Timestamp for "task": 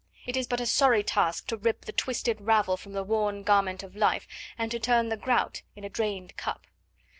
1.03-1.45